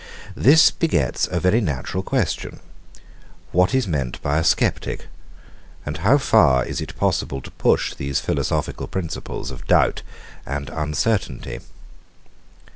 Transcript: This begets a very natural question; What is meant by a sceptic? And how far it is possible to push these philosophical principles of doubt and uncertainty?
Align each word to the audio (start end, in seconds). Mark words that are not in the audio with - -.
This 0.35 0.71
begets 0.71 1.27
a 1.27 1.39
very 1.39 1.61
natural 1.61 2.01
question; 2.01 2.59
What 3.51 3.75
is 3.75 3.87
meant 3.87 4.19
by 4.23 4.39
a 4.39 4.43
sceptic? 4.43 5.05
And 5.85 5.97
how 5.97 6.17
far 6.17 6.65
it 6.65 6.81
is 6.81 6.87
possible 6.87 7.39
to 7.39 7.51
push 7.51 7.93
these 7.93 8.19
philosophical 8.19 8.87
principles 8.87 9.51
of 9.51 9.67
doubt 9.67 10.01
and 10.43 10.71
uncertainty? 10.71 11.59